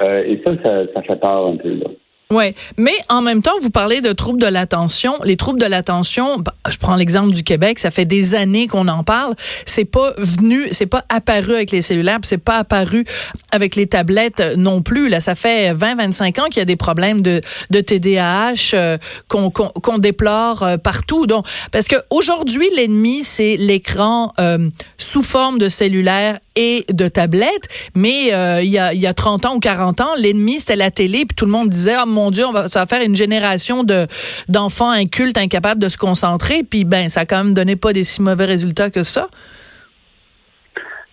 et 0.00 0.40
ça, 0.46 0.86
ça, 0.94 1.02
fait 1.02 1.20
peur 1.20 1.48
un 1.48 1.56
peu. 1.56 1.74
Là. 1.74 1.88
Ouais, 2.30 2.54
mais 2.76 2.92
en 3.08 3.22
même 3.22 3.40
temps, 3.40 3.58
vous 3.62 3.70
parlez 3.70 4.02
de 4.02 4.12
troubles 4.12 4.38
de 4.38 4.46
l'attention. 4.46 5.14
Les 5.24 5.38
troubles 5.38 5.58
de 5.58 5.64
l'attention, 5.64 6.36
bah, 6.36 6.52
je 6.68 6.76
prends 6.76 6.94
l'exemple 6.94 7.32
du 7.32 7.42
Québec, 7.42 7.78
ça 7.78 7.90
fait 7.90 8.04
des 8.04 8.34
années 8.34 8.66
qu'on 8.66 8.86
en 8.88 9.02
parle. 9.02 9.34
C'est 9.64 9.86
pas 9.86 10.12
venu, 10.18 10.68
c'est 10.72 10.84
pas 10.84 11.06
apparu 11.08 11.54
avec 11.54 11.70
les 11.70 11.80
cellulaires, 11.80 12.18
c'est 12.24 12.36
pas 12.36 12.58
apparu 12.58 13.06
avec 13.50 13.76
les 13.76 13.86
tablettes 13.86 14.42
non 14.58 14.82
plus. 14.82 15.08
Là, 15.08 15.22
ça 15.22 15.34
fait 15.34 15.72
20-25 15.72 16.40
ans 16.42 16.44
qu'il 16.48 16.58
y 16.58 16.60
a 16.60 16.66
des 16.66 16.76
problèmes 16.76 17.22
de, 17.22 17.40
TDAH 17.70 18.74
euh, 18.74 18.98
qu'on 19.28 19.98
déplore 19.98 20.62
euh, 20.64 20.76
partout. 20.76 21.26
Donc, 21.26 21.46
parce 21.72 21.88
que 21.88 21.96
aujourd'hui, 22.10 22.68
l'ennemi, 22.76 23.24
c'est 23.24 23.56
l'écran 23.56 24.34
euh, 24.38 24.68
sous 24.98 25.22
forme 25.22 25.56
de 25.58 25.70
cellulaire 25.70 26.40
et 26.56 26.84
de 26.92 27.08
tablettes. 27.08 27.68
Mais 27.94 28.26
il 28.62 28.68
y 28.68 28.78
a 28.78 28.92
il 28.92 29.00
y 29.00 29.06
a 29.06 29.14
30 29.14 29.46
ans 29.46 29.54
ou 29.54 29.60
40 29.60 30.02
ans, 30.02 30.10
l'ennemi 30.18 30.58
c'était 30.58 30.76
la 30.76 30.90
télé, 30.90 31.24
puis 31.24 31.34
tout 31.34 31.46
le 31.46 31.52
monde 31.52 31.70
disait 31.70 31.96
oh, 32.02 32.17
mon 32.18 32.30
Dieu, 32.30 32.44
on 32.46 32.52
va, 32.52 32.68
ça 32.68 32.80
va 32.80 32.86
faire 32.86 33.02
une 33.04 33.16
génération 33.16 33.84
de 33.84 34.06
d'enfants 34.48 34.90
incultes, 34.90 35.38
incapables 35.38 35.80
de 35.80 35.88
se 35.88 35.96
concentrer. 35.96 36.62
Puis 36.68 36.84
ben, 36.84 37.08
ça 37.08 37.20
a 37.20 37.26
quand 37.26 37.44
même 37.44 37.54
donné 37.54 37.76
pas 37.76 37.92
des 37.92 38.04
si 38.04 38.22
mauvais 38.22 38.44
résultats 38.44 38.90
que 38.90 39.02
ça. 39.02 39.28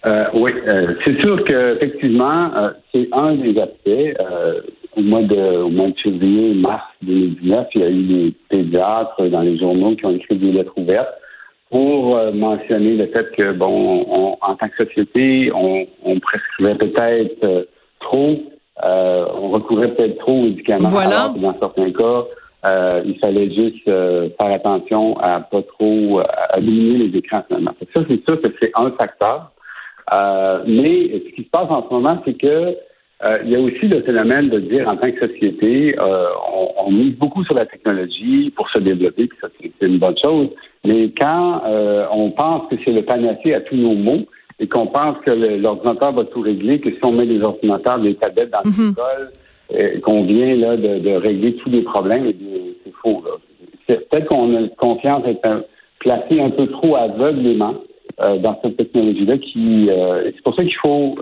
Euh, 0.05 0.25
oui, 0.35 0.51
euh, 0.67 0.93
c'est 1.03 1.19
sûr 1.21 1.43
qu'effectivement, 1.45 2.51
euh, 2.55 2.69
c'est 2.93 3.07
un 3.11 3.35
des 3.35 3.59
aspects. 3.59 4.21
au 4.95 5.01
mois 5.01 5.23
de 5.23 5.63
au 5.63 5.69
mois 5.69 5.89
de 5.89 5.99
février, 5.99 6.53
mars 6.53 6.85
2019, 7.01 7.67
il 7.75 7.81
y 7.81 7.83
a 7.83 7.89
eu 7.89 8.03
des 8.03 8.33
pédiatres 8.49 9.29
dans 9.29 9.41
les 9.41 9.57
journaux 9.57 9.95
qui 9.95 10.05
ont 10.05 10.15
écrit 10.15 10.37
des 10.37 10.51
lettres 10.51 10.77
ouvertes 10.77 11.13
pour 11.71 12.17
mentionner 12.33 12.95
le 12.95 13.07
fait 13.07 13.29
que, 13.35 13.51
bon, 13.51 14.37
en 14.39 14.55
tant 14.55 14.69
que 14.69 14.85
société, 14.85 15.51
on, 15.53 15.87
on 16.03 16.19
prescrivait 16.19 16.75
peut-être 16.75 17.67
trop 17.99 18.39
euh, 18.83 19.25
on 19.33 19.49
recourait 19.49 19.93
peut-être 19.93 20.17
trop 20.19 20.33
aux 20.33 20.43
médicaments. 20.43 20.89
Voilà. 20.89 21.33
dans 21.37 21.57
certains 21.57 21.91
cas, 21.91 22.25
euh, 22.69 22.89
il 23.05 23.17
fallait 23.19 23.49
juste 23.53 23.87
euh, 23.87 24.29
faire 24.39 24.51
attention 24.51 25.17
à 25.19 25.39
pas 25.39 25.61
trop 25.61 26.19
à 26.19 26.59
diminuer 26.59 27.07
les 27.07 27.17
écrans 27.17 27.43
finalement. 27.47 27.71
Ça, 27.95 28.01
c'est 28.07 28.21
sûr 28.27 28.41
que 28.41 28.49
c'est 28.59 28.71
un 28.75 28.91
facteur. 28.91 29.51
mais 30.67 31.21
ce 31.25 31.35
qui 31.35 31.43
se 31.43 31.49
passe 31.49 31.69
en 31.69 31.87
ce 31.87 31.93
moment, 31.93 32.21
c'est 32.25 32.37
que 32.37 32.75
il 33.43 33.49
y 33.49 33.55
a 33.55 33.59
aussi 33.59 33.87
le 33.87 34.03
phénomène 34.03 34.49
de 34.49 34.59
dire 34.59 34.87
en 34.87 34.97
tant 34.97 35.09
que 35.09 35.27
société, 35.27 35.95
on, 35.97 36.85
on, 36.85 36.91
mise 36.91 37.15
beaucoup 37.15 37.43
sur 37.45 37.55
la 37.55 37.65
technologie 37.65 38.51
pour 38.55 38.69
se 38.69 38.79
développer, 38.79 39.27
puis 39.27 39.37
ça 39.41 39.47
c'est 39.59 39.87
une 39.87 39.97
bonne 39.97 40.17
chose. 40.23 40.49
Mais 40.83 41.11
quand 41.19 41.63
on 42.11 42.29
pense 42.31 42.69
que 42.69 42.75
c'est 42.83 42.91
le 42.91 43.03
panacée 43.03 43.53
à 43.53 43.61
tous 43.61 43.77
nos 43.77 43.95
maux, 43.95 44.25
et 44.59 44.67
qu'on 44.67 44.87
pense 44.87 45.17
que 45.25 45.31
l'ordinateur 45.31 46.13
va 46.13 46.23
tout 46.25 46.41
régler, 46.41 46.79
que 46.79 46.89
si 46.89 46.99
on 47.03 47.11
met 47.11 47.25
des 47.25 47.41
ordinateurs, 47.41 47.99
des 47.99 48.15
tablettes 48.15 48.51
dans 48.51 48.69
mhm. 48.69 48.89
l'école, 48.89 49.29
euh, 49.73 49.99
qu'on 50.01 50.23
vient 50.23 50.55
là 50.55 50.77
de, 50.77 51.11
régler 51.15 51.55
tous 51.55 51.69
les 51.69 51.81
problèmes, 51.81 52.25
eh 52.27 52.35
c'est 52.83 52.93
faux. 53.01 53.23
Peut-être 53.87 54.27
qu'on 54.27 54.55
a 54.55 54.67
confiance 54.77 55.21
être 55.25 55.65
placé 55.99 56.39
un 56.39 56.51
peu 56.51 56.67
trop 56.67 56.95
aveuglément 56.95 57.75
euh, 58.21 58.37
dans 58.37 58.59
cette 58.63 58.77
technologie-là. 58.77 59.37
Qui, 59.39 59.89
euh, 59.89 60.23
c'est 60.25 60.41
pour 60.43 60.55
ça 60.55 60.63
qu'il 60.63 60.75
faut 60.75 61.15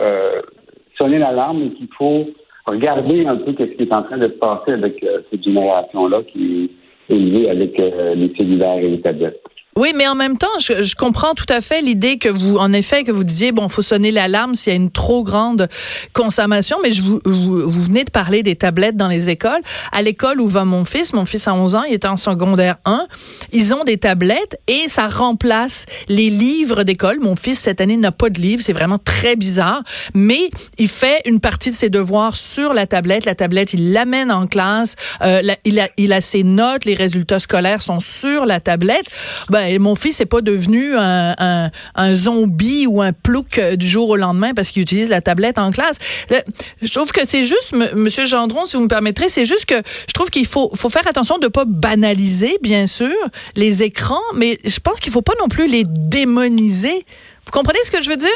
sonner 0.99 1.17
l'alarme 1.17 1.63
et 1.63 1.69
qu'il 1.71 1.87
faut 1.97 2.21
regarder 2.65 3.25
un 3.25 3.37
peu 3.37 3.53
ce 3.57 3.63
qui 3.63 3.83
est 3.83 3.95
en 3.95 4.03
train 4.03 4.17
de 4.17 4.27
se 4.27 4.33
passer 4.33 4.73
avec 4.73 5.03
cette 5.31 5.43
génération-là 5.43 6.21
qui 6.31 6.69
est 7.09 7.15
élevée 7.15 7.49
avec 7.49 7.77
les 7.79 8.33
cellulaires 8.37 8.77
et 8.77 8.89
les 8.89 9.01
tablettes. 9.01 9.41
Oui, 9.75 9.93
mais 9.95 10.07
en 10.07 10.15
même 10.15 10.37
temps, 10.37 10.47
je, 10.59 10.83
je 10.83 10.95
comprends 10.95 11.33
tout 11.33 11.45
à 11.49 11.59
fait 11.61 11.81
l'idée 11.81 12.17
que 12.17 12.29
vous, 12.29 12.57
en 12.57 12.73
effet, 12.73 13.03
que 13.03 13.11
vous 13.11 13.23
disiez, 13.23 13.51
bon, 13.51 13.67
faut 13.69 13.81
sonner 13.81 14.11
l'alarme 14.11 14.53
s'il 14.55 14.71
y 14.71 14.75
a 14.75 14.77
une 14.77 14.91
trop 14.91 15.23
grande 15.23 15.67
consommation, 16.13 16.77
mais 16.83 16.91
je 16.91 17.01
vous, 17.01 17.19
vous, 17.25 17.69
venez 17.69 18.03
de 18.03 18.11
parler 18.11 18.43
des 18.43 18.55
tablettes 18.55 18.95
dans 18.95 19.07
les 19.07 19.29
écoles. 19.29 19.61
À 19.91 20.01
l'école 20.01 20.39
où 20.41 20.47
va 20.47 20.63
mon 20.63 20.85
fils, 20.85 21.13
mon 21.13 21.25
fils 21.25 21.47
a 21.47 21.53
11 21.55 21.75
ans, 21.75 21.83
il 21.83 21.93
est 21.93 22.05
en 22.05 22.17
secondaire 22.17 22.77
1, 22.85 23.07
ils 23.51 23.73
ont 23.73 23.83
des 23.83 23.97
tablettes 23.97 24.59
et 24.67 24.83
ça 24.87 25.07
remplace 25.07 25.85
les 26.07 26.29
livres 26.29 26.83
d'école. 26.83 27.19
Mon 27.19 27.35
fils, 27.35 27.59
cette 27.59 27.81
année, 27.81 27.97
n'a 27.97 28.11
pas 28.11 28.29
de 28.29 28.39
livres, 28.39 28.61
c'est 28.63 28.73
vraiment 28.73 28.99
très 28.99 29.35
bizarre, 29.35 29.83
mais 30.13 30.49
il 30.77 30.87
fait 30.87 31.21
une 31.25 31.39
partie 31.39 31.71
de 31.71 31.75
ses 31.75 31.89
devoirs 31.89 32.35
sur 32.35 32.73
la 32.73 32.85
tablette. 32.85 33.25
La 33.25 33.35
tablette, 33.35 33.73
il 33.73 33.91
l'amène 33.93 34.31
en 34.31 34.45
classe, 34.45 34.95
euh, 35.21 35.41
il, 35.65 35.79
a, 35.79 35.89
il 35.97 36.13
a 36.13 36.21
ses 36.21 36.43
notes, 36.43 36.85
les 36.85 36.93
résultats 36.93 37.39
scolaires 37.39 37.81
sont 37.81 37.99
sur 37.99 38.45
la 38.45 38.59
tablette. 38.59 39.05
Ben, 39.49 39.62
ben, 39.63 39.81
mon 39.81 39.95
fils 39.95 40.19
n'est 40.19 40.25
pas 40.25 40.41
devenu 40.41 40.95
un, 40.95 41.69
zombie 42.13 42.85
ou 42.87 43.01
un 43.01 43.11
plouc 43.13 43.57
euh, 43.57 43.75
du 43.75 43.87
jour 43.87 44.09
au 44.09 44.15
lendemain 44.15 44.53
parce 44.53 44.71
qu'il 44.71 44.81
utilise 44.81 45.09
la 45.09 45.21
tablette 45.21 45.57
en 45.57 45.71
classe. 45.71 46.25
Je 46.81 46.91
trouve 46.91 47.11
que 47.11 47.21
c'est 47.25 47.45
juste, 47.45 47.73
Monsieur 47.95 48.25
Gendron, 48.25 48.65
si 48.65 48.77
vous 48.77 48.83
me 48.83 48.87
permettrez, 48.87 49.29
c'est 49.29 49.45
juste 49.45 49.65
que 49.65 49.75
je 49.75 50.13
trouve 50.13 50.29
qu'il 50.29 50.45
faut, 50.45 50.69
faut 50.75 50.89
faire 50.89 51.07
attention 51.07 51.37
de 51.37 51.45
ne 51.45 51.49
pas 51.49 51.65
banaliser, 51.65 52.57
bien 52.61 52.87
sûr, 52.87 53.15
les 53.55 53.83
écrans, 53.83 54.21
mais 54.35 54.57
je 54.65 54.79
pense 54.79 54.99
qu'il 54.99 55.09
ne 55.09 55.13
faut 55.13 55.21
pas 55.21 55.33
non 55.39 55.47
plus 55.47 55.67
les 55.67 55.83
démoniser. 55.85 57.05
Vous 57.45 57.51
comprenez 57.51 57.79
ce 57.83 57.91
que 57.91 58.01
je 58.01 58.09
veux 58.09 58.17
dire? 58.17 58.29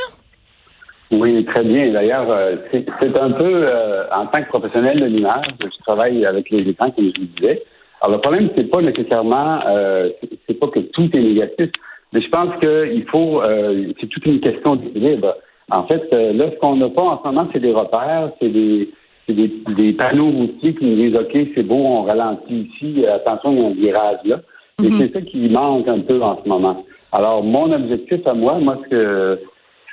Oui, 1.12 1.46
très 1.46 1.64
bien. 1.64 1.92
D'ailleurs, 1.92 2.30
euh, 2.30 2.56
c'est 2.72 3.18
un 3.18 3.32
peu, 3.32 3.64
euh, 3.64 4.04
en 4.14 4.28
tant 4.28 4.44
que 4.44 4.50
professionnel 4.50 5.00
de 5.00 5.06
l'image, 5.06 5.46
je 5.62 5.84
travaille 5.84 6.26
avec 6.26 6.50
les 6.50 6.70
écrans, 6.70 6.92
comme 6.92 7.12
je 7.16 7.22
vous 7.22 7.28
disais. 7.38 7.64
Alors, 8.02 8.18
le 8.18 8.22
problème, 8.22 8.50
c'est 8.56 8.70
pas 8.70 8.82
nécessairement, 8.82 9.60
euh, 9.68 10.10
c'est 10.48 10.60
pas 10.60 10.68
que 10.68 10.80
tout 10.80 11.10
est 11.14 11.22
négatif, 11.22 11.70
mais 12.14 12.22
je 12.22 12.30
pense 12.30 12.50
qu'il 12.60 13.06
faut, 13.10 13.42
euh, 13.42 13.92
c'est 14.00 14.08
toute 14.08 14.26
une 14.26 14.40
question 14.40 14.76
d'équilibre. 14.76 15.36
En 15.72 15.84
fait, 15.88 16.04
euh, 16.14 16.32
là, 16.34 16.52
ce 16.52 16.60
qu'on 16.60 16.76
n'a 16.76 16.90
pas 16.90 17.02
en 17.02 17.20
ce 17.20 17.28
moment, 17.28 17.48
c'est 17.52 17.60
des 17.60 17.74
repères, 17.74 18.32
c'est 18.40 18.50
des, 18.50 18.90
des, 19.28 19.52
des, 19.76 19.94
panneaux 19.94 20.30
routiers 20.30 20.76
qui 20.76 20.86
nous 20.86 20.96
disent, 20.96 21.16
OK, 21.16 21.36
c'est 21.56 21.64
beau, 21.64 21.76
on 21.76 22.04
ralentit 22.04 22.70
ici, 22.72 23.06
attention, 23.06 23.52
il 23.52 23.60
y 23.60 23.64
a 23.64 23.68
un 23.68 23.74
virage 23.74 24.20
là. 24.26 24.40
Et 24.82 24.90
mhm. 24.90 24.98
c'est 25.00 25.08
ça 25.08 25.22
qui 25.22 25.50
manque 25.50 25.88
un 25.88 26.00
peu 26.00 26.22
en 26.22 26.34
ce 26.34 26.48
moment. 26.48 26.86
Alors, 27.12 27.44
mon 27.44 27.72
objectif 27.72 28.26
à 28.28 28.34
moi, 28.34 28.60
moi, 28.60 28.78
ce 28.84 28.90
que, 28.90 29.40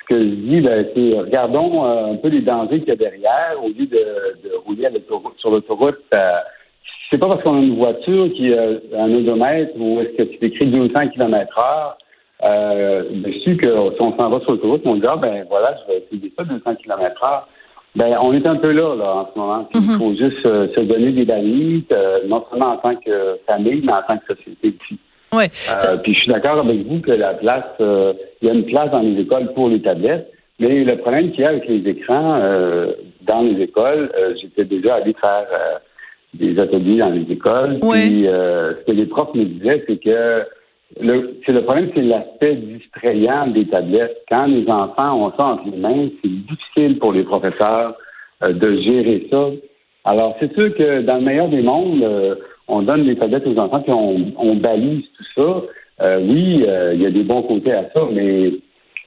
ce 0.01 0.15
que 0.15 0.21
je 0.21 0.35
dis, 0.35 0.61
ben, 0.61 0.87
c'est 0.95 1.19
regardons 1.19 1.85
un 1.85 2.17
peu 2.17 2.29
les 2.29 2.43
dangers 2.43 2.81
qu'il 2.81 2.89
y 2.89 2.93
a 2.93 2.97
derrière 2.97 3.57
au 3.63 3.69
lieu 3.69 3.87
de, 3.87 4.49
de 4.49 4.55
rouler 4.67 4.89
sur 5.39 5.51
l'autoroute 5.51 6.05
c'est 7.11 7.19
pas 7.19 7.29
parce 7.29 7.43
qu'on 7.43 7.57
a 7.57 7.63
une 7.63 7.77
voiture 7.77 8.33
qui 8.35 8.53
a 8.53 8.79
un 8.99 9.15
odomètre 9.15 9.73
ou 9.77 10.01
est-ce 10.01 10.17
que 10.17 10.23
tu 10.23 10.45
écris 10.45 10.67
200 10.67 11.09
km 11.09 11.59
heure 11.59 11.99
euh, 12.45 13.05
dessus 13.11 13.57
que 13.57 13.69
si 13.69 14.01
on 14.01 14.19
s'en 14.19 14.29
va 14.29 14.41
sur 14.41 14.53
l'autoroute, 14.53 14.83
on 14.85 14.97
dit 14.97 15.07
ah 15.09 15.17
ben 15.17 15.45
voilà, 15.49 15.77
je 15.83 15.93
vais 15.93 16.05
essayer 16.11 16.33
ça 16.37 16.45
200 16.45 16.75
km 16.77 17.25
heure. 17.27 17.49
Ben 17.97 18.17
on 18.21 18.33
est 18.33 18.47
un 18.47 18.57
peu 18.57 18.73
là 18.73 18.97
là 18.97 19.15
en 19.15 19.31
ce 19.33 19.39
moment. 19.39 19.69
Il 19.75 19.81
mhm. 19.81 19.99
faut 19.99 20.15
juste 20.15 20.47
euh, 20.47 20.69
se 20.69 20.81
donner 20.81 21.13
des 21.13 21.25
balises, 21.25 21.85
euh, 21.93 22.21
non 22.27 22.45
seulement 22.51 22.73
en 22.73 22.77
tant 22.79 22.97
que 22.97 23.39
famille, 23.49 23.85
mais 23.89 23.95
en 23.95 24.03
tant 24.03 24.19
que 24.19 24.35
société 24.35 24.75
aussi. 24.81 24.99
Ouais. 25.33 25.51
Euh, 25.85 25.97
puis 26.03 26.15
je 26.15 26.21
suis 26.21 26.33
d'accord 26.33 26.59
avec 26.59 26.85
vous 26.87 27.01
que 27.01 27.13
la 27.13 27.35
place, 27.35 27.65
il 27.81 28.49
y 28.49 28.51
a 28.51 28.55
une 28.55 28.67
place 28.67 28.91
dans 28.91 29.01
les 29.01 29.21
écoles 29.21 29.53
pour 29.55 29.69
les 29.69 29.81
tablettes, 29.81 30.31
mais 30.59 30.85
le 30.85 30.97
problème 30.99 31.31
qu'il 31.33 31.41
y 31.41 31.45
a 31.45 31.51
avec 31.51 31.67
les 31.67 31.89
écrans 31.89 32.41
dans 33.23 33.43
les 33.43 33.63
écoles, 33.63 34.13
j'étais 34.41 34.65
déjà 34.65 34.97
allé 34.97 35.15
faire 35.21 35.47
des 36.35 36.59
ateliers 36.59 36.99
dans 36.99 37.11
les 37.11 37.31
écoles. 37.31 37.79
Puis 37.81 38.27
euh, 38.27 38.75
ce 38.75 38.85
que 38.85 38.93
les 38.93 39.07
profs 39.07 39.35
me 39.35 39.45
disaient, 39.45 39.85
c'est 39.89 40.03
que 40.03 40.45
le, 41.01 41.41
c'est 41.45 41.53
le 41.53 41.63
problème, 41.65 41.91
c'est 41.95 42.03
l'aspect 42.03 42.55
distrayant 42.55 43.49
des 43.49 43.67
tablettes. 43.67 44.23
Quand 44.31 44.47
les 44.47 44.69
enfants 44.69 45.27
ont 45.27 45.33
ça 45.39 45.47
entre 45.47 45.65
les 45.71 45.79
mains, 45.79 46.09
c'est 46.23 46.31
difficile 46.31 46.99
pour 46.99 47.13
les 47.13 47.25
professeurs 47.25 47.97
euh, 48.47 48.53
de 48.53 48.81
gérer 48.81 49.27
ça. 49.31 49.51
Alors, 50.05 50.37
c'est 50.39 50.53
sûr 50.59 50.75
que 50.75 51.01
dans 51.03 51.17
le 51.17 51.23
meilleur 51.23 51.49
des 51.49 51.63
mondes, 51.63 52.03
euh, 52.03 52.35
on 52.69 52.83
donne 52.83 53.05
les 53.05 53.17
tablettes 53.17 53.47
aux 53.47 53.59
enfants, 53.59 53.81
puis 53.81 53.93
on, 53.93 54.33
on 54.39 54.57
balise 54.57 55.05
tout 55.17 55.25
ça. 55.37 56.19
oui, 56.21 56.65
il 56.95 57.03
y 57.03 57.07
a 57.07 57.11
des 57.11 57.23
bons 57.23 57.43
côtés 57.43 57.73
à 57.73 57.91
ça, 57.95 58.07
mais 58.13 58.53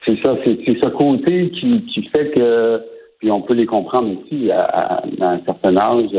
c'est 0.06 0.18
ça, 0.22 0.36
c'est, 0.44 0.58
ce 0.64 0.88
côté 0.90 1.50
qui, 1.50 1.70
qui 1.70 2.02
fait 2.14 2.30
que, 2.30 2.80
puis 3.18 3.30
on 3.30 3.42
peut 3.42 3.54
les 3.54 3.66
comprendre 3.66 4.16
aussi 4.18 4.50
à, 4.50 5.02
un 5.20 5.40
certain 5.44 5.76
âge 5.76 6.10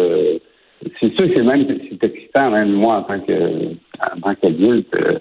c'est 1.01 1.13
sûr 1.17 1.33
que 1.33 1.41
même 1.41 1.65
c'est 1.89 2.03
excitant, 2.03 2.51
même 2.51 2.71
moi 2.71 2.97
en 2.97 3.03
tant 3.03 3.19
que 3.19 3.33
en 3.33 4.21
tant 4.21 4.35
qu'adulte, 4.35 4.95
euh, 4.95 5.19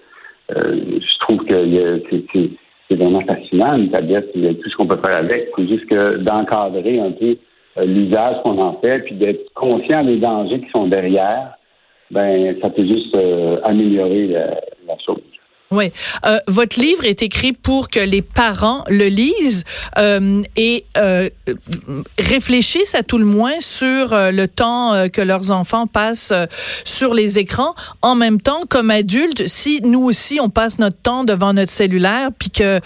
euh, 0.56 1.00
je 1.00 1.18
trouve 1.20 1.44
que 1.44 2.50
c'est 2.88 2.94
vraiment 2.96 3.20
fascinant 3.20 3.76
une 3.76 3.90
tablette, 3.90 4.30
il 4.34 4.44
y 4.44 4.48
a 4.48 4.54
tout 4.54 4.70
ce 4.70 4.76
qu'on 4.76 4.86
peut 4.86 5.00
faire 5.04 5.18
avec. 5.18 5.50
C'est 5.56 5.68
juste 5.68 5.86
que 5.86 6.16
d'encadrer 6.18 7.00
un 7.00 7.10
peu 7.10 7.36
euh, 7.78 7.84
l'usage 7.84 8.36
qu'on 8.44 8.58
en 8.58 8.74
fait, 8.80 9.00
puis 9.00 9.14
d'être 9.16 9.52
conscient 9.54 10.04
des 10.04 10.16
dangers 10.16 10.60
qui 10.60 10.70
sont 10.74 10.86
derrière, 10.86 11.54
ben 12.10 12.56
ça 12.62 12.70
peut 12.70 12.86
juste 12.86 13.14
améliorer 13.64 14.28
la 14.28 14.96
chose. 15.04 15.20
Oui. 15.70 15.92
Euh, 16.24 16.38
votre 16.46 16.80
livre 16.80 17.04
est 17.04 17.22
écrit 17.22 17.52
pour 17.52 17.90
que 17.90 18.00
les 18.00 18.22
parents 18.22 18.84
le 18.88 19.08
lisent 19.08 19.64
euh, 19.98 20.42
et 20.56 20.86
euh, 20.96 21.28
réfléchissent 22.18 22.94
à 22.94 23.02
tout 23.02 23.18
le 23.18 23.26
moins 23.26 23.60
sur 23.60 24.14
euh, 24.14 24.30
le 24.30 24.48
temps 24.48 24.94
euh, 24.94 25.08
que 25.08 25.20
leurs 25.20 25.50
enfants 25.50 25.86
passent 25.86 26.32
sur 26.84 27.12
les 27.12 27.38
écrans. 27.38 27.74
En 28.00 28.14
même 28.14 28.40
temps, 28.40 28.62
comme 28.68 28.90
adultes, 28.90 29.46
si 29.46 29.80
nous 29.82 30.02
aussi 30.02 30.38
on 30.40 30.48
passe 30.48 30.78
notre 30.78 30.96
temps 30.96 31.24
devant 31.24 31.52
notre 31.52 31.70
cellulaire, 31.72 32.30
puis 32.38 32.50
que 32.50 32.80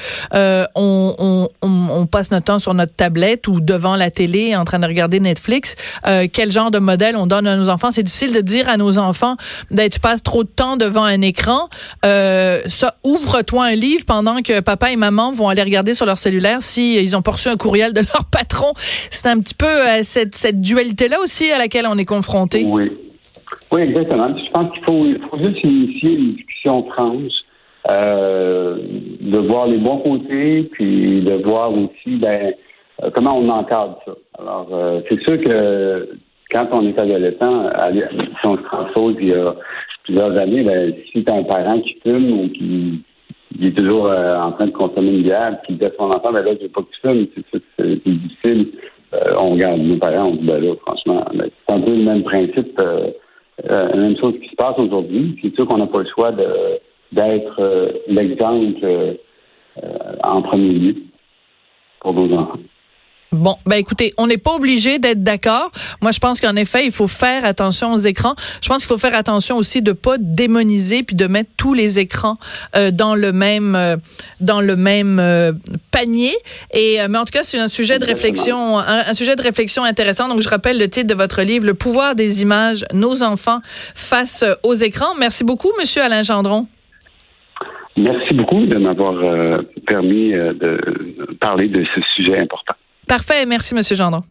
on, 0.75 1.15
on, 1.19 1.49
on, 1.63 2.07
passe 2.07 2.31
notre 2.31 2.47
temps 2.47 2.59
sur 2.59 2.75
notre 2.75 2.95
tablette 2.95 3.47
ou 3.47 3.61
devant 3.61 3.95
la 3.95 4.11
télé 4.11 4.57
en 4.57 4.65
train 4.65 4.79
de 4.79 4.87
regarder 4.87 5.21
Netflix, 5.21 5.77
quel 6.33 6.51
genre 6.51 6.71
de 6.71 6.79
modèle 6.79 7.17
on 7.17 7.27
donne 7.27 7.47
à 7.47 7.57
nos 7.57 7.69
enfants? 7.69 7.91
C'est 7.91 8.03
difficile 8.03 8.33
de 8.33 8.41
dire 8.41 8.69
à 8.69 8.77
nos 8.77 8.99
enfants, 8.99 9.37
ben, 9.71 9.89
tu 9.89 10.01
passes 10.01 10.23
trop 10.23 10.45
de 10.45 10.49
temps 10.49 10.77
devant 10.77 11.05
un 11.05 11.21
écran. 11.23 11.69
Euh, 12.05 12.61
ça, 12.73 12.95
ouvre-toi 13.05 13.65
un 13.65 13.75
livre 13.75 14.05
pendant 14.07 14.43
que 14.43 14.61
papa 14.61 14.91
et 14.91 14.97
maman 14.97 15.31
vont 15.31 15.49
aller 15.49 15.63
regarder 15.63 15.95
sur 15.95 16.07
leur 16.07 16.19
cellulaire 16.19 16.63
si 16.63 17.03
ils 17.03 17.17
ont 17.17 17.23
reçu 17.25 17.49
un 17.49 17.57
courriel 17.57 17.93
de 17.93 18.01
leur 18.15 18.25
patron. 18.31 18.73
C'est 18.77 19.29
un 19.29 19.39
petit 19.39 19.55
peu 19.55 19.67
euh, 19.67 20.03
cette, 20.03 20.61
dualité-là 20.61 21.21
aussi 21.21 21.51
à 21.51 21.59
laquelle 21.59 21.87
on 21.89 21.97
est 21.99 22.05
confronté. 22.05 22.65
Oui. 22.67 22.91
Oui, 23.71 23.83
exactement. 23.83 24.29
Je 24.37 24.51
pense 24.51 24.73
qu'il 24.73 24.85
faut, 24.85 25.39
juste 25.39 25.65
initier 25.65 26.11
une 26.13 26.35
discussion 26.35 26.85
franche, 26.91 27.33
euh, 27.91 28.77
de 29.21 29.39
voir 29.39 29.67
les 29.67 29.79
bons 29.79 29.99
côtés, 29.99 30.69
puis 30.73 31.23
de 31.23 31.43
voir 31.45 31.73
aussi 31.73 32.17
ben, 32.17 32.53
euh, 33.03 33.11
comment 33.15 33.31
on 33.35 33.49
encadre 33.49 33.99
ça. 34.05 34.13
Alors, 34.39 34.69
c'est 35.09 35.21
sûr 35.23 35.43
que 35.43 36.09
quand 36.51 36.69
on 36.73 36.87
est 36.87 36.99
adolescent, 36.99 37.71
si 37.93 38.47
on 38.47 38.57
se 38.57 38.63
transpose 38.63 39.17
il 39.21 39.29
y 39.29 39.35
a 39.35 39.55
plusieurs 40.05 40.37
années, 40.37 40.63
ben, 40.63 40.95
si 41.11 41.25
tu 41.25 41.33
as 41.33 41.37
un 41.37 41.45
parent 41.45 41.81
qui 41.81 41.97
fume 42.03 42.33
ou 42.33 42.49
qui, 42.49 43.03
est 43.61 43.77
toujours 43.77 44.07
euh, 44.07 44.37
en 44.37 44.53
train 44.53 44.67
de 44.67 44.73
consommer 44.73 45.11
une 45.11 45.23
bière, 45.23 45.59
qui 45.67 45.75
dit 45.75 45.85
à 45.85 45.91
son 45.97 46.05
enfant, 46.05 46.33
ben 46.33 46.43
là, 46.43 46.53
je 46.55 46.65
veux 46.65 46.69
pas 46.69 46.83
que 46.83 46.89
tu 46.93 47.01
fumes, 47.01 47.27
c'est 47.79 48.09
difficile. 48.09 48.73
Euh, 49.15 49.37
on 49.41 49.51
regarde 49.51 49.81
nos 49.81 49.99
parents, 49.99 50.31
on 50.31 50.37
dit, 50.37 50.47
ben 50.47 50.61
là, 50.63 50.75
franchement, 50.87 51.25
ben, 51.35 51.49
c'est 51.51 51.75
un 51.75 51.81
peu 51.81 51.93
le 51.93 52.03
même 52.03 52.23
principe, 52.23 52.81
euh, 52.83 53.11
la 53.65 53.95
même 53.95 54.17
chose 54.19 54.35
qui 54.43 54.49
se 54.49 54.57
passe 54.57 54.79
aujourd'hui. 54.79 55.39
C'est 55.43 55.55
sûr 55.55 55.67
qu'on 55.67 55.79
n'a 55.79 55.87
pas 55.87 56.01
le 56.01 56.09
choix 56.15 56.33
d'être 57.13 57.93
l'exemple 58.09 59.17
en 60.25 60.43
premier 60.43 60.73
lieu 60.73 60.97
pour 62.01 62.15
nos 62.15 62.35
enfants. 62.37 62.59
Bon, 63.33 63.57
ben 63.65 63.77
écoutez, 63.77 64.13
on 64.19 64.27
n'est 64.27 64.37
pas 64.37 64.53
obligé 64.53 64.99
d'être 64.99 65.23
d'accord. 65.23 65.73
Moi, 66.03 66.13
je 66.13 66.19
pense 66.19 66.39
qu'en 66.39 66.55
effet, 66.55 66.85
il 66.85 66.93
faut 66.93 67.09
faire 67.09 67.47
attention 67.47 67.95
aux 67.95 67.99
écrans. 67.99 68.35
Je 68.63 68.69
pense 68.69 68.79
qu'il 68.85 68.89
faut 68.89 68.99
faire 68.99 69.15
attention 69.15 69.57
aussi 69.57 69.81
de 69.81 69.93
pas 69.93 70.19
démoniser 70.19 71.03
puis 71.03 71.17
de 71.17 71.27
mettre 71.27 71.49
tous 71.57 71.73
les 71.73 71.99
écrans 71.99 72.37
euh, 72.77 72.91
dans 72.91 73.15
le 73.15 73.33
même 73.33 73.75
euh, 73.75 73.97
dans 74.41 74.61
le 74.61 74.77
même 74.77 75.19
euh, 75.19 75.53
panier. 75.91 76.35
Et 76.75 76.99
mais 77.09 77.17
en 77.17 77.25
tout 77.25 77.33
cas, 77.33 77.43
c'est 77.43 77.59
un 77.59 77.69
sujet 77.69 77.99
de 77.99 78.05
réflexion, 78.05 78.79
un, 78.79 79.15
sujet 79.15 79.35
de 79.35 79.43
réflexion 79.43 79.83
intéressant. 79.83 80.29
Donc, 80.29 80.43
je 80.43 80.49
rappelle 80.51 80.79
le 80.79 80.89
titre 80.89 81.07
de 81.07 81.15
votre 81.15 81.41
livre, 81.41 81.65
Le 81.65 81.75
pouvoir 81.75 82.15
des 82.15 82.43
images, 82.43 82.85
nos 82.93 83.23
enfants 83.23 83.61
face 83.95 84.45
aux 84.63 84.75
écrans. 84.75 85.15
Merci 85.19 85.43
beaucoup, 85.43 85.71
Monsieur 85.81 86.03
Alain 86.03 86.23
Gendron. 86.23 86.67
Merci 87.97 88.35
beaucoup 88.35 88.67
de 88.67 88.77
m'avoir 88.77 89.15
permis 89.87 90.33
de 90.33 90.79
parler 91.41 91.69
de 91.69 91.85
ce 91.95 92.01
sujet 92.15 92.39
important. 92.39 92.75
Parfait. 93.13 93.45
Merci, 93.45 93.75
Monsieur 93.75 93.95
Gendron. 93.95 94.23